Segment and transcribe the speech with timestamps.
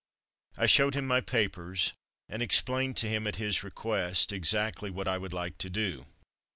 [0.57, 1.93] I showed him my papers
[2.27, 6.07] and ex plained to him at his request exactly what I would like to do.